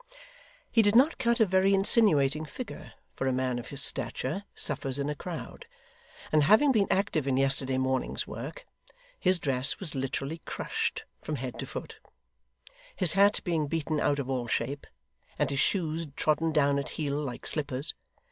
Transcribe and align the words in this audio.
He 0.71 0.81
did 0.81 0.95
not 0.95 1.19
cut 1.19 1.39
a 1.39 1.45
very 1.45 1.75
insinuating 1.75 2.43
figure, 2.43 2.93
for 3.13 3.27
a 3.27 3.31
man 3.31 3.59
of 3.59 3.67
his 3.69 3.83
stature 3.83 4.45
suffers 4.55 4.97
in 4.97 5.09
a 5.11 5.15
crowd; 5.15 5.67
and 6.31 6.45
having 6.45 6.71
been 6.71 6.87
active 6.89 7.27
in 7.27 7.37
yesterday 7.37 7.77
morning's 7.77 8.25
work, 8.25 8.65
his 9.19 9.37
dress 9.37 9.79
was 9.79 9.93
literally 9.93 10.41
crushed 10.43 11.05
from 11.21 11.35
head 11.35 11.59
to 11.59 11.67
foot: 11.67 11.99
his 12.95 13.13
hat 13.13 13.41
being 13.43 13.67
beaten 13.67 13.99
out 13.99 14.17
of 14.17 14.27
all 14.27 14.47
shape, 14.47 14.87
and 15.37 15.51
his 15.51 15.59
shoes 15.59 16.07
trodden 16.15 16.51
down 16.51 16.79
at 16.79 16.89
heel 16.97 17.21
like 17.23 17.45
slippers. 17.45 17.93